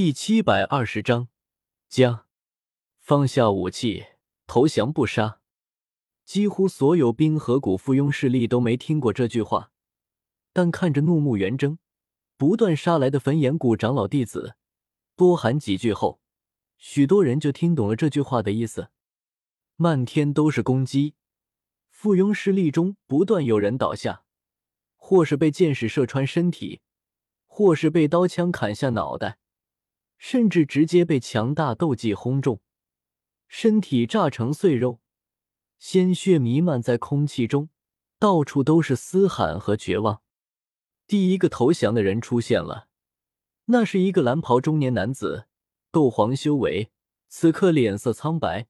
[0.00, 1.26] 第七百二十章，
[1.88, 2.24] 将
[3.00, 4.04] 放下武器，
[4.46, 5.40] 投降不杀。
[6.24, 9.72] 几乎所有冰河谷附庸势力都没听过这句话，
[10.52, 11.80] 但看着怒目圆睁、
[12.36, 14.54] 不断杀来的焚炎谷长老弟子，
[15.16, 16.20] 多喊几句后，
[16.76, 18.90] 许多人就听懂了这句话的意思。
[19.74, 21.16] 漫天都是攻击，
[21.90, 24.22] 附庸势力中不断有人倒下，
[24.94, 26.82] 或是被箭矢射穿身体，
[27.48, 29.38] 或是被刀枪砍下脑袋，
[30.18, 32.60] 甚至直接被强大斗技轰中，
[33.46, 35.00] 身体炸成碎肉。
[35.78, 37.70] 鲜血弥漫在空气中，
[38.18, 40.22] 到处都是嘶喊和绝望。
[41.06, 42.88] 第一个投降的人出现了，
[43.66, 45.46] 那是一个蓝袍中年男子，
[45.92, 46.90] 斗皇修为，
[47.28, 48.66] 此刻脸色苍白，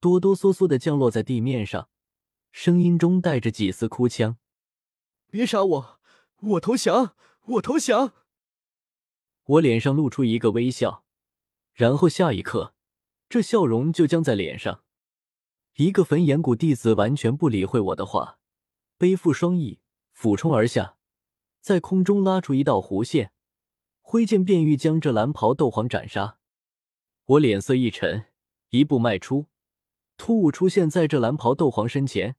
[0.00, 1.88] 哆哆嗦嗦的降落在地面上，
[2.52, 4.38] 声音中带着几丝哭腔
[5.30, 6.00] ：“别杀我，
[6.40, 8.14] 我投降，我投降。”
[9.44, 11.04] 我脸上露出一个微笑，
[11.72, 12.74] 然后下一刻，
[13.28, 14.82] 这笑容就僵在脸上。
[15.76, 18.38] 一个焚炎谷弟子完全不理会我的话，
[18.98, 19.80] 背负双翼
[20.12, 20.96] 俯冲而下，
[21.60, 23.32] 在空中拉出一道弧线，
[24.00, 26.38] 挥剑便欲将这蓝袍斗皇斩杀。
[27.24, 28.26] 我脸色一沉，
[28.70, 29.46] 一步迈出，
[30.16, 32.36] 突兀出现在这蓝袍斗皇身前，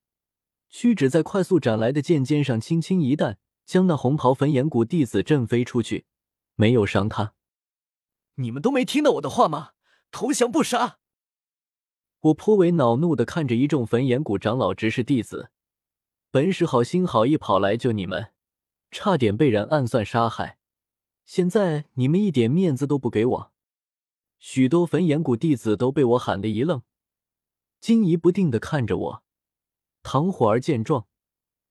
[0.70, 6.06] 屈指在快速斩来的剑尖上轻轻一弹，将那红袍焚炎谷弟子震飞出去，
[6.62, 7.34] 没有伤他。
[8.36, 9.72] 你们都没听到我的话吗？
[10.12, 11.00] 投降不杀！
[12.20, 15.50] 我颇为恼怒的看着一众焚炎谷长老执事弟子，
[16.30, 18.32] 本使好心好意跑来救你们，
[18.92, 20.59] 差点被人暗算杀害，
[21.26, 23.52] 现在你们一点面子都不给我。
[24.38, 26.84] 许多焚炎谷弟子都被我喊得一愣，
[27.80, 29.23] 惊疑不定的看着我。
[30.04, 31.08] 唐火儿见状，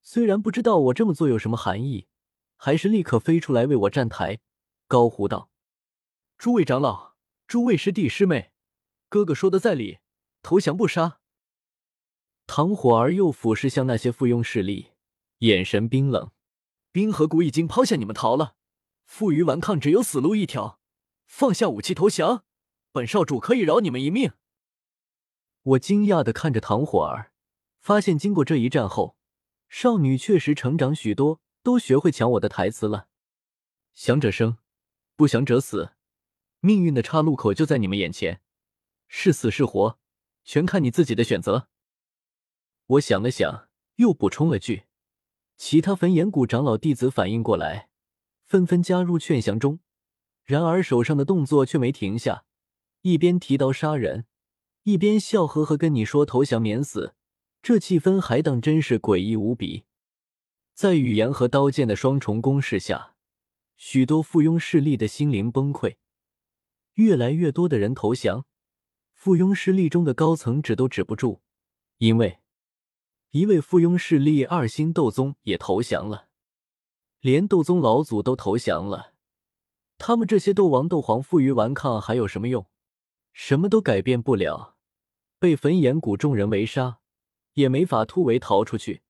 [0.03, 2.09] 虽然不知道我这么做有什么含义，
[2.57, 4.41] 还是立刻飞出来为我站台，
[4.91, 5.53] 高呼道
[6.37, 7.15] ：“诸位长老，
[7.47, 8.51] 诸位师弟师妹，
[9.09, 9.99] 哥哥说的在理。”
[10.43, 11.21] 投降不杀。
[12.49, 14.91] 唐火儿又俯视向那些附庸势力，
[15.39, 16.33] 眼神冰冷。
[16.91, 18.57] 冰河谷已经抛下你们逃了，
[19.05, 20.81] 负隅顽抗只有死路一条。
[21.25, 22.45] 放下武器投降，
[22.91, 24.33] 本少主可以饶你们一命。
[25.63, 27.33] 我惊讶的看着唐火儿，
[27.79, 29.15] 发现经过这一战后，
[29.69, 33.07] 少女确实成长许多，都学会抢我的台词了。
[33.95, 34.57] 降者生，
[35.21, 35.91] 不降者死，
[36.61, 38.41] 命运的岔路口就在你们眼前，
[39.07, 39.99] 是死是活。
[40.45, 41.69] 全看你自己的选择。
[42.87, 44.85] 我想了想，又补充了句
[45.59, 47.91] ：“其他焚炎谷长老弟子反应过来，
[48.47, 49.81] 纷纷加入劝降中。
[50.45, 52.47] 然而手上的动作却没停下，
[53.03, 54.25] 一边提刀杀人，
[54.85, 57.15] 一边笑呵呵跟你说投降免死。
[57.61, 59.85] 这气氛还当真是诡异无比。
[60.73, 63.17] 在语言和刀剑的双重攻势下，
[63.83, 65.97] 许多附庸势力的心灵崩溃，
[66.97, 68.45] 越来越多的人投降。”
[69.15, 71.41] 附庸势力中的高层止都止不住，
[71.97, 72.41] 因为
[73.31, 76.29] 一位附庸势力二星斗宗也投降了，
[77.21, 79.15] 连斗宗老祖都投降了。
[79.97, 82.67] 他们这些斗王、斗皇负隅顽抗还有什么用？
[83.33, 84.77] 什么都改变不了，
[85.39, 87.01] 被焚炎谷众人围杀，
[87.55, 89.01] 也没法突围逃出去，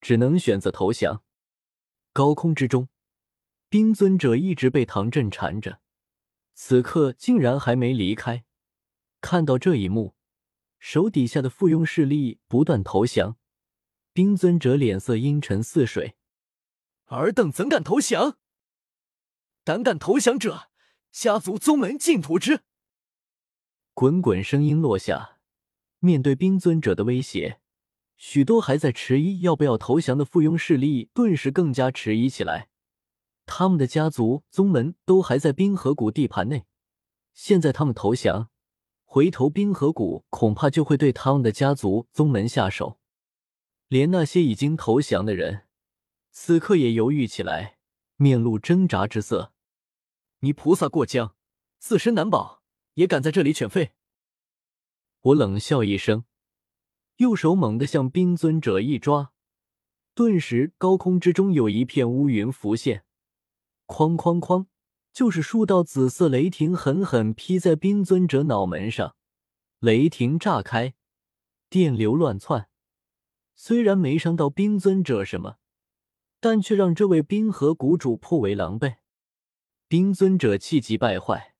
[0.00, 1.24] 只能选择投降。
[2.12, 2.88] 高空之中，
[3.72, 5.80] 冰尊者一直被唐震缠着，
[6.52, 8.44] 此刻竟然还没离开。
[9.22, 10.14] 看到这一幕，
[10.78, 13.38] 手底下的附庸势力不断投降，
[14.12, 16.16] 冰尊者脸色阴沉似水。
[17.06, 18.36] 尔等怎敢投降？
[19.64, 20.68] 胆敢投降者，
[21.10, 22.60] 家族宗门尽屠之！
[23.94, 25.38] 滚滚声音落下，
[26.00, 27.62] 面对冰尊者的威胁，
[28.18, 32.68] 许多还在迟疑要不要投降的附庸势力顿时更加迟疑起来。
[33.46, 36.64] 他们的家族宗门都还在冰河谷地盘内，
[37.32, 38.50] 现在他们投降。
[39.04, 42.98] 回头冰河谷恐怕就会对他们的家族宗门下手，
[43.88, 45.66] 连那些已经投降的人，
[46.30, 47.76] 此刻也犹豫起来，
[48.16, 49.52] 面露挣扎之色。
[50.40, 51.34] 你菩萨过江，
[51.78, 52.62] 自身难保，
[52.94, 53.90] 也敢在这里犬吠？
[55.20, 56.24] 我冷笑一声，
[57.16, 59.32] 右手猛地向冰尊者一抓，
[60.14, 63.04] 顿时高空之中有一片乌云浮现，
[63.92, 64.66] 哐哐哐。
[65.12, 69.14] 就是数道紫色雷霆狠狠劈在冰尊者脑门上，
[69.80, 70.94] 雷霆炸开，
[71.68, 72.70] 电流乱窜。
[73.54, 75.58] 虽然没伤到冰尊者什么，
[76.40, 78.96] 但却让这位冰河谷主颇为狼狈。
[79.86, 81.54] 冰尊者气急败坏，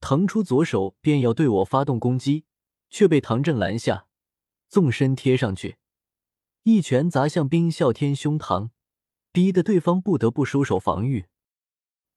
[0.00, 2.44] 腾出左手便要对我发动攻击，
[2.88, 4.06] 却被唐振拦下，
[4.68, 5.78] 纵身贴上去，
[6.62, 8.70] 一拳砸向冰啸天胸膛，
[9.32, 11.26] 逼得对方不得不收手防御。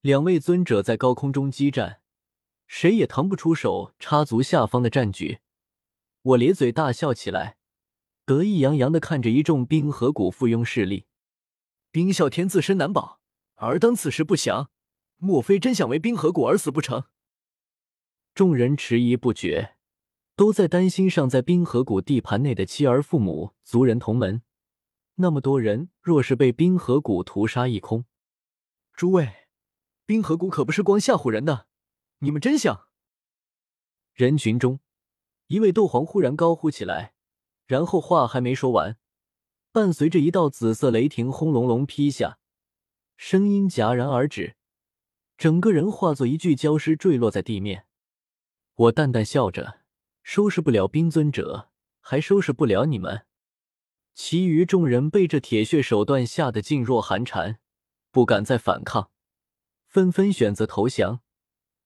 [0.06, 2.00] 两位尊者在高空中激战，
[2.68, 5.40] 谁也腾不出手插足下方的战局。
[6.22, 7.58] 我咧嘴大笑起来，
[8.24, 11.08] 得意洋洋的看着一众冰河谷附庸势力。
[11.90, 13.20] 冰啸天自身难保，
[13.56, 14.70] 尔等此时不降，
[15.18, 17.06] 莫非真想为冰河谷而死不成？
[18.36, 19.78] 众人迟疑不决，
[20.36, 24.44] 都在担心尚在冰河谷地盘内的妻儿父母、族人同门。
[25.16, 28.06] 那么多人，若是被冰河谷屠杀一空，
[28.94, 29.45] 诸位，
[30.06, 31.68] 冰河谷可不是光吓唬人的，
[32.20, 32.88] 你们真想？
[34.14, 34.80] 人群中，
[35.48, 37.14] 一位斗皇忽然高呼起来，
[37.66, 38.98] 然后话还没说完，
[39.72, 42.38] 伴随着一道紫色雷霆轰隆隆劈下，
[43.18, 44.56] 声音戛然而止，
[45.38, 47.88] 整个人化作一具焦尸坠落在地面。
[48.76, 49.80] 我淡淡笑着，
[50.22, 53.26] 收拾不了冰尊者，还收拾不了你们。
[54.14, 57.60] 其余众人被这铁血手段吓得噤若寒蝉，
[58.12, 59.10] 不敢再反抗，
[59.96, 61.22] 纷纷选择投降，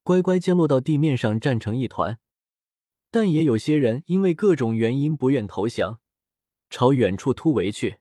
[0.01, 2.17] 乖乖降落到地面上站成一团。
[3.11, 6.00] 但也有些人因为各种原因不愿投降，
[6.71, 8.00] 朝远处突围去，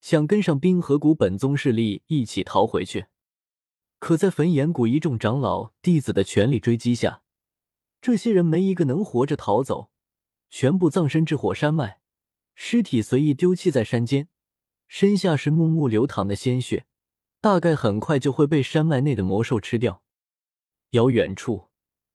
[0.00, 3.08] 想跟上冰河谷本宗势力一起逃回去。
[3.98, 7.20] 可在焚炎谷一众长老弟子的全力追击下，
[8.00, 9.90] 这些人没一个能活着逃走，
[10.48, 12.00] 全部葬身至火山脉，
[12.54, 14.28] 尸体随意丢弃在山间，
[14.88, 16.86] 身下是木木流淌的鲜血，
[17.44, 20.02] 大概很快就会被山脉内的魔兽吃掉。
[20.92, 21.68] 遥远处，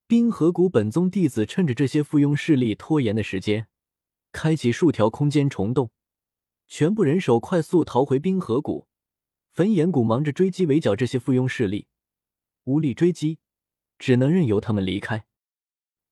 [0.07, 3.67] 冰河谷本宗弟子趁着这些附庸势力拖延的时间，
[4.31, 5.91] 开启数条空间虫洞，
[6.65, 8.87] 全部人手快速逃回冰河谷。
[9.51, 11.85] 焚炎谷忙着追击围剿这些附庸势力，
[12.63, 13.37] 无力追击，
[13.99, 15.27] 只能任由他们离开。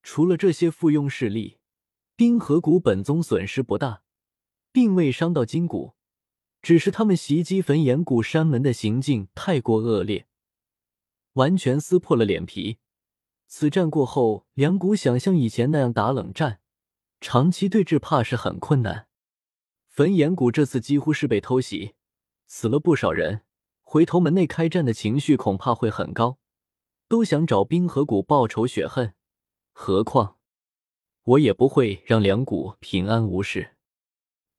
[0.04, 1.58] 除了这些附庸势力，
[2.14, 4.04] 冰河谷本宗损失不大，
[4.70, 5.96] 并未伤到筋骨，
[6.60, 10.26] 只是他们袭击焚炎谷山门的行径太过恶劣，
[11.34, 12.78] 完全撕破了脸皮。
[13.46, 16.60] 此战过后，两股想像以前那样打冷战，
[17.20, 19.06] 长期对峙怕是很困难。
[19.86, 21.94] 焚炎谷这次几乎是被偷袭，
[22.46, 23.40] 死了不少人，
[23.80, 26.38] 回头门内开战的情绪恐怕会很高，
[27.08, 29.14] 都想找冰河谷报仇雪恨。
[29.72, 30.36] 何况，
[31.22, 33.77] 我也不会让两股平安无事。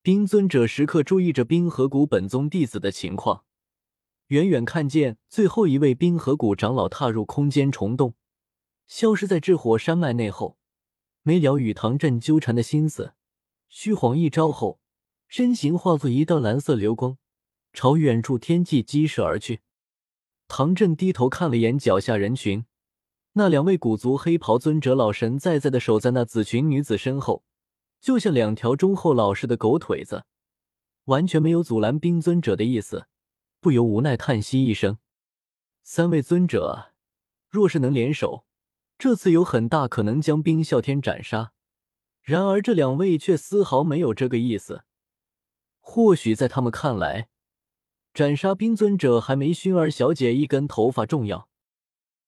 [0.01, 3.43] 冰尊者时刻注意着冰河谷本宗弟子的情况，
[4.27, 8.13] 远远看见最后一位冰河谷长老踏入空间虫洞，
[8.87, 10.57] 消失在炽火山脉内后，
[11.21, 13.13] 没了与唐振纠缠的心思，
[13.67, 14.79] 虚晃一招后，
[15.27, 17.17] 身形化作一道蓝色流光，
[17.73, 19.59] 朝远处天际激射而去。
[20.47, 22.63] 唐振低头看了眼脚下人群。
[23.33, 27.43] 那两位古族黑袍尊者老神在在的守在那紫裙女子身后，
[28.01, 30.25] 就像两条忠厚老实的狗腿子，
[31.05, 33.07] 完全没有阻拦冰尊者的意思，
[33.59, 34.97] 不由无奈叹息一声。
[35.83, 36.93] 三位尊者
[37.49, 38.45] 若是能联手，
[38.97, 41.51] 这次有很大可能将冰啸天斩杀。
[42.21, 44.83] 然而这两位却丝毫没有这个意思。
[45.79, 47.29] 或许在他们看来，
[48.13, 51.49] 斩杀冰尊者还没薰儿小姐一根头发重要。